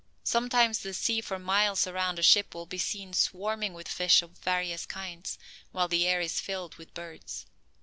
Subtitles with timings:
[0.23, 4.31] Sometimes the sea for miles around a ship will be seen swarming with fish of
[4.39, 5.37] various kinds,
[5.73, 7.45] while the air is filled with birds.